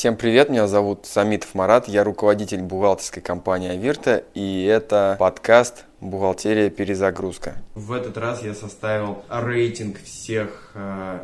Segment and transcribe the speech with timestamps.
[0.00, 6.70] Всем привет, меня зовут Самитов Марат, я руководитель бухгалтерской компании Авирта, и это подкаст «Бухгалтерия.
[6.70, 7.56] Перезагрузка».
[7.74, 11.18] В этот раз я составил рейтинг всех э,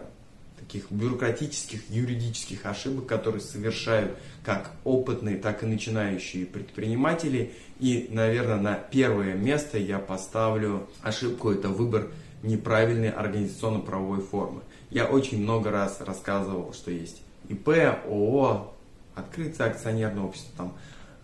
[0.61, 7.55] таких бюрократических, юридических ошибок, которые совершают как опытные, так и начинающие предприниматели.
[7.81, 12.09] И, наверное, на первое место я поставлю ошибку– это выбор
[12.43, 14.61] неправильной организационно-правовой формы.
[14.91, 17.69] Я очень много раз рассказывал, что есть ИП,
[18.07, 18.75] ООО,
[19.15, 20.73] открытое акционерное общество, там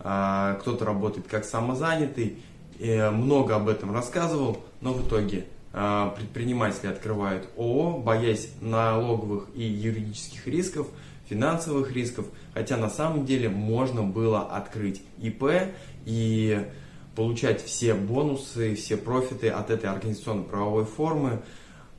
[0.00, 2.38] а, кто-то работает как самозанятый,
[2.78, 10.46] много об этом рассказывал, но в итоге а, предприниматели открывают ООО, боясь налоговых и юридических
[10.46, 10.86] рисков,
[11.28, 15.72] финансовых рисков, хотя на самом деле можно было открыть ИП
[16.04, 16.66] и
[17.14, 21.42] получать все бонусы, все профиты от этой организационно-правовой формы,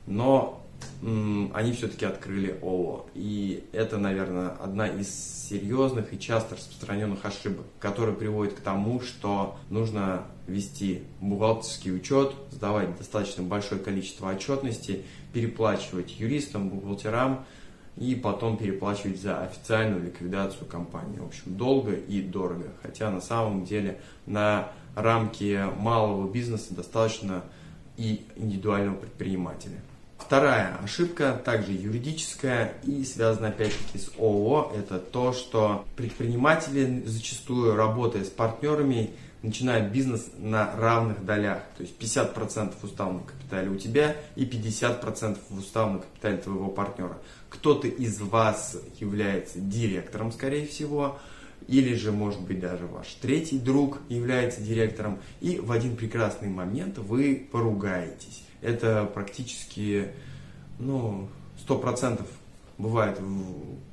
[0.06, 0.63] но
[1.02, 3.06] они все-таки открыли ООО.
[3.14, 5.08] И это, наверное, одна из
[5.48, 12.96] серьезных и часто распространенных ошибок, которая приводит к тому, что нужно вести бухгалтерский учет, сдавать
[12.96, 17.44] достаточно большое количество отчетности, переплачивать юристам, бухгалтерам
[17.96, 21.18] и потом переплачивать за официальную ликвидацию компании.
[21.18, 22.72] В общем, долго и дорого.
[22.82, 27.44] Хотя на самом деле на рамки малого бизнеса достаточно
[27.96, 29.80] и индивидуального предпринимателя.
[30.26, 38.24] Вторая ошибка, также юридическая и связана опять-таки с ООО, это то, что предприниматели зачастую, работая
[38.24, 39.10] с партнерами,
[39.42, 41.58] начинают бизнес на равных долях.
[41.76, 47.18] То есть 50% в уставном капитале у тебя и 50% в уставном капитале твоего партнера.
[47.50, 51.18] Кто-то из вас является директором, скорее всего,
[51.68, 56.96] или же, может быть, даже ваш третий друг является директором, и в один прекрасный момент
[56.96, 60.08] вы поругаетесь это практически,
[60.78, 62.26] ну, сто процентов
[62.78, 63.20] бывают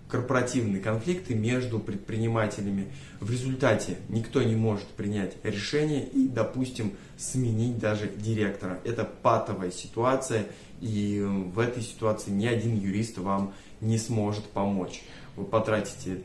[0.07, 2.87] корпоративные конфликты между предпринимателями.
[3.19, 8.79] В результате никто не может принять решение и, допустим, сменить даже директора.
[8.83, 10.47] Это патовая ситуация,
[10.81, 15.03] и в этой ситуации ни один юрист вам не сможет помочь.
[15.35, 16.21] Вы потратите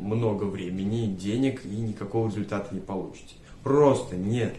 [0.00, 3.34] много времени, денег и никакого результата не получите.
[3.62, 4.54] Просто нет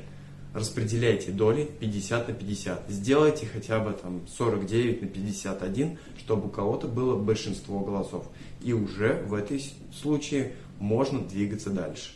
[0.58, 2.86] распределяйте доли 50 на 50.
[2.90, 8.28] Сделайте хотя бы там 49 на 51, чтобы у кого-то было большинство голосов.
[8.62, 9.64] И уже в этой
[9.94, 12.12] случае можно двигаться дальше.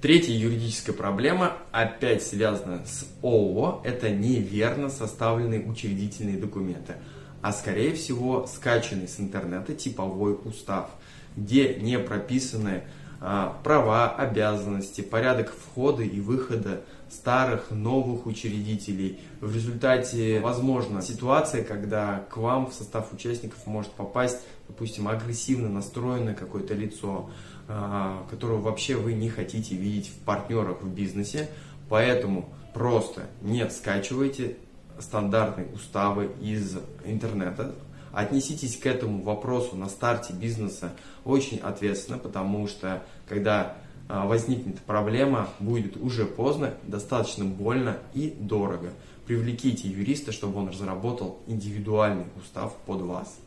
[0.00, 3.82] Третья юридическая проблема опять связана с ООО.
[3.84, 6.94] Это неверно составленные учредительные документы,
[7.42, 10.90] а скорее всего скачанный с интернета типовой устав,
[11.36, 12.82] где не прописаны
[13.18, 19.20] права, обязанности, порядок входа и выхода старых, новых учредителей.
[19.40, 26.34] В результате возможна ситуация, когда к вам в состав участников может попасть, допустим, агрессивно настроенное
[26.34, 27.30] какое-то лицо,
[27.66, 31.48] а, которого вообще вы не хотите видеть в партнерах в бизнесе.
[31.88, 34.56] Поэтому просто не скачивайте
[34.98, 37.74] стандартные уставы из интернета,
[38.12, 40.92] Отнеситесь к этому вопросу на старте бизнеса
[41.24, 43.76] очень ответственно, потому что когда
[44.08, 48.90] а, возникнет проблема, будет уже поздно, достаточно больно и дорого.
[49.26, 53.38] Привлеките юриста, чтобы он разработал индивидуальный устав под вас.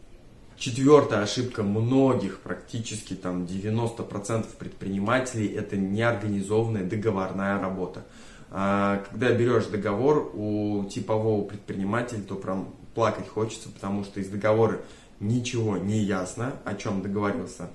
[0.57, 8.05] Четвертая ошибка многих, практически там 90% предпринимателей, это неорганизованная договорная работа.
[8.53, 14.81] А, когда берешь договор у типового предпринимателя, то прям плакать хочется, потому что из договора
[15.21, 17.69] ничего не ясно, о чем договорился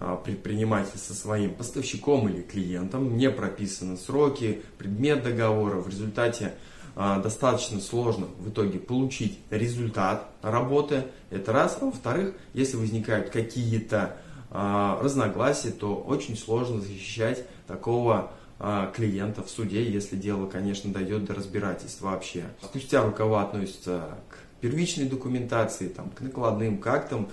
[0.00, 5.76] а, предприниматель со своим поставщиком или клиентом, не прописаны сроки, предмет договора.
[5.76, 6.54] В результате
[6.96, 11.04] а, достаточно сложно в итоге получить результат работы.
[11.30, 11.78] Это раз.
[11.80, 14.16] А во-вторых, если возникают какие-то
[14.48, 18.30] разногласия, то очень сложно защищать такого
[18.94, 22.44] клиента в суде, если дело, конечно, дойдет до разбирательства вообще.
[22.62, 27.28] Спустя рукава относятся к первичной документации, там, к накладным, как там,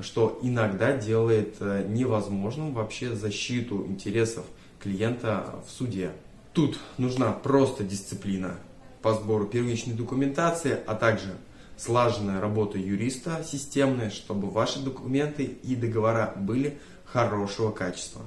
[0.00, 4.44] что иногда делает э, невозможным вообще защиту интересов
[4.80, 6.12] клиента в суде.
[6.52, 8.54] Тут нужна просто дисциплина
[9.02, 11.34] по сбору первичной документации, а также
[11.76, 18.22] слаженная работа юриста системная, чтобы ваши документы и договора были хорошего качества.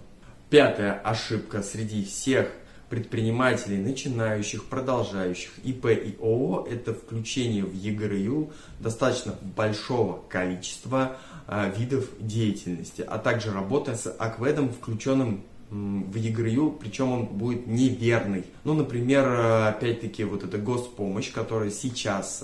[0.52, 2.52] Пятая ошибка среди всех
[2.90, 8.52] предпринимателей, начинающих, продолжающих ИП и ООО, это включение в ЕГРЮ
[8.82, 11.16] достаточно большого количества
[11.48, 18.44] э, видов деятельности, а также работа с акведом, включенным в ЕГРЮ, причем он будет неверный.
[18.66, 19.32] Ну, например,
[19.70, 22.44] опять-таки, вот эта госпомощь, которая сейчас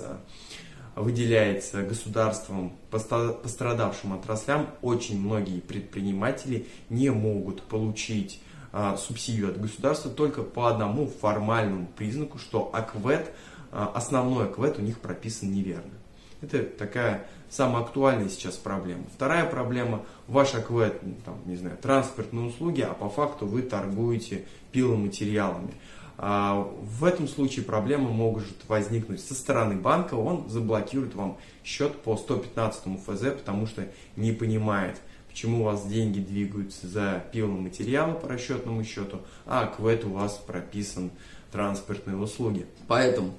[0.98, 8.40] выделяется государством пострадавшим отраслям, очень многие предприниматели не могут получить
[8.72, 13.30] а, субсидию от государства только по одному формальному признаку, что АКВЭД,
[13.70, 15.92] а, основной АКВЭД у них прописан неверно.
[16.40, 19.04] Это такая самая актуальная сейчас проблема.
[19.14, 25.74] Вторая проблема, ваш АКВЭД, там, не знаю, транспортные услуги, а по факту вы торгуете пиломатериалами.
[26.18, 33.00] В этом случае проблема может возникнуть со стороны банка, он заблокирует вам счет по 115
[33.06, 33.86] ФЗ, потому что
[34.16, 40.10] не понимает, почему у вас деньги двигаются за пиломатериалы по расчетному счету, а АКВЭД у
[40.10, 41.12] вас прописан
[41.52, 42.66] транспортные услуги.
[42.88, 43.34] Поэтому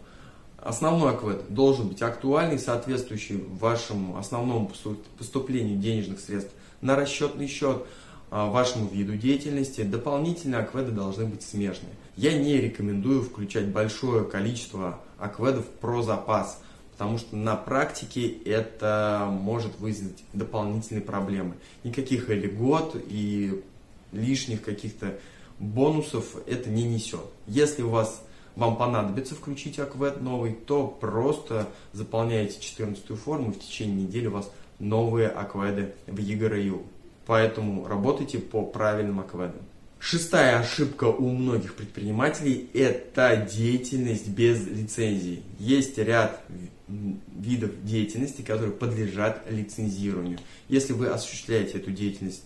[0.57, 4.71] основной АКВЭД должен быть актуальный, соответствующий вашему основному
[5.17, 7.85] поступлению денежных средств на расчетный счет,
[8.31, 9.81] а, вашему виду деятельности.
[9.81, 11.91] Дополнительно АКВЭДы должны быть смежные.
[12.19, 16.62] Я не рекомендую включать большое количество акведов про запас,
[16.92, 21.54] потому что на практике это может вызвать дополнительные проблемы.
[21.86, 23.63] Никаких льгот и
[24.12, 25.18] лишних каких-то
[25.60, 27.24] бонусов это не несет.
[27.48, 28.22] Если у вас
[28.57, 34.51] вам понадобится включить аквед новый, то просто заполняете 14 форму, в течение недели у вас
[34.80, 36.83] новые акведы в ЕГРЮ.
[37.25, 39.62] Поэтому работайте по правильным акведам.
[40.00, 45.44] Шестая ошибка у многих предпринимателей– это деятельность без лицензии.
[45.60, 46.42] Есть ряд
[46.88, 50.40] видов деятельности, которые подлежат лицензированию.
[50.69, 52.44] Если вы осуществляете эту деятельность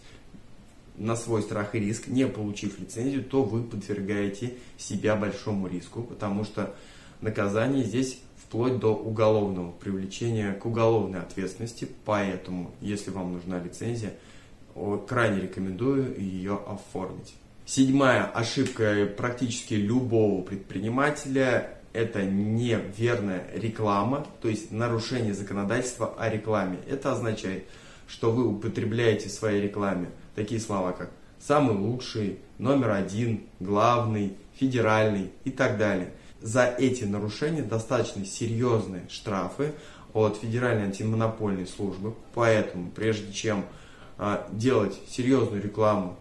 [0.98, 6.46] на свой страх и риск, не получив лицензию, то вы подвергаете себя большому риску, потому
[6.46, 6.76] что
[7.22, 11.88] наказание здесь вплоть до уголовного привлечения к уголовной ответственности.
[12.04, 14.14] Поэтому, если вам нужна лицензия,
[15.08, 17.36] крайне рекомендую ее оформить.
[17.66, 26.80] Седьмая ошибка практически любого предпринимателя– это неверная реклама, то есть нарушение законодательства о рекламе.
[26.90, 27.66] Это означает,
[28.08, 35.32] что вы употребляете в своей рекламе такие слова, как «самый лучший», «номер один», «главный», «федеральный»
[35.46, 36.12] и так далее.
[36.42, 39.72] За эти нарушения достаточно серьезные штрафы
[40.14, 43.66] от Федеральной антимонопольной службы, поэтому прежде чем
[44.52, 46.18] делать серьезную рекламу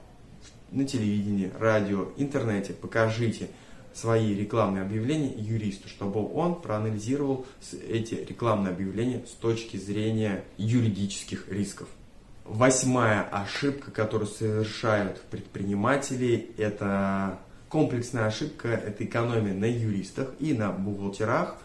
[0.71, 3.51] на телевидении, радио, интернете, покажите
[3.95, 7.47] свои рекламные объявления юристу, чтобы он проанализировал
[7.89, 11.89] эти рекламные объявления с точки зрения юридических рисков.
[12.45, 17.39] Восьмая ошибка, которую совершают предприниматели, это
[17.69, 21.57] комплексная ошибка, это экономия на юристах и на бухгалтерах.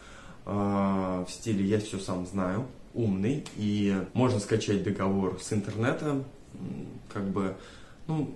[0.46, 6.24] Э, в стиле «я все сам знаю», умный, и можно скачать договор с интернета,
[7.14, 7.56] как бы,
[8.08, 8.36] ну,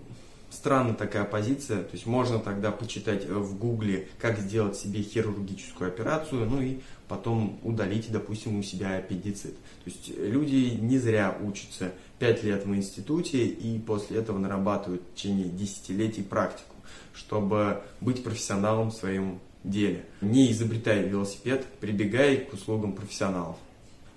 [0.51, 1.83] странная такая позиция.
[1.83, 7.59] То есть можно тогда почитать в гугле, как сделать себе хирургическую операцию, ну и потом
[7.63, 9.55] удалить, допустим, у себя аппендицит.
[9.83, 15.15] То есть люди не зря учатся 5 лет в институте и после этого нарабатывают в
[15.15, 16.75] течение десятилетий практику,
[17.13, 20.05] чтобы быть профессионалом в своем деле.
[20.21, 23.57] Не изобретай велосипед, прибегай к услугам профессионалов.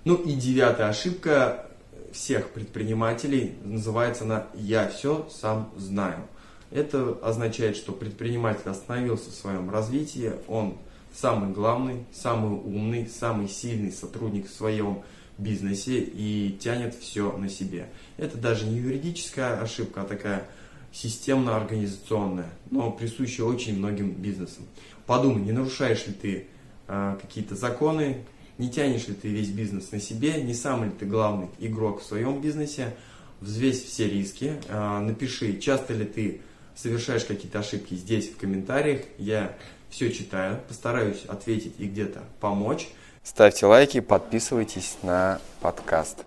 [0.05, 1.65] Ну и девятая ошибка
[2.11, 6.27] всех предпринимателей называется она «я все сам знаю».
[6.69, 10.77] Это означает, что предприниматель остановился в своем развитии, он
[11.11, 15.01] самый главный, самый умный, самый сильный сотрудник в своем
[15.39, 17.89] бизнесе и тянет все на себе.
[18.17, 20.47] Это даже не юридическая ошибка, а такая
[20.93, 24.65] системно-организационная, но присущая очень многим бизнесам.
[25.07, 26.47] Подумай, не нарушаешь ли ты
[26.87, 28.23] э, какие-то законы,
[28.57, 32.05] не тянешь ли ты весь бизнес на себе, не самый ли ты главный игрок в
[32.05, 32.95] своем бизнесе,
[33.41, 36.41] взвесь все риски, э, напиши, часто ли ты
[36.75, 39.55] совершаешь какие-то ошибки здесь в комментариях, я
[39.89, 42.89] все читаю, постараюсь ответить и где-то помочь.
[43.23, 46.23] Ставьте лайки, подписывайтесь на подкаст.